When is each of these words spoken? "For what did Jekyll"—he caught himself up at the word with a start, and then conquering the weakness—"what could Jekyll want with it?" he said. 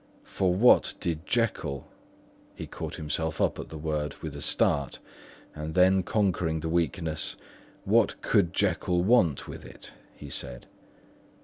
"For 0.23 0.51
what 0.55 0.95
did 0.99 1.27
Jekyll"—he 1.27 2.65
caught 2.65 2.95
himself 2.95 3.39
up 3.39 3.59
at 3.59 3.69
the 3.69 3.77
word 3.77 4.15
with 4.23 4.35
a 4.35 4.41
start, 4.41 4.97
and 5.53 5.75
then 5.75 6.01
conquering 6.01 6.61
the 6.61 6.69
weakness—"what 6.69 8.19
could 8.23 8.51
Jekyll 8.51 9.03
want 9.03 9.47
with 9.47 9.63
it?" 9.63 9.93
he 10.15 10.31
said. 10.31 10.65